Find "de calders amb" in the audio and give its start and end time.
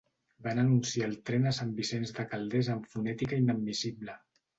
2.19-2.89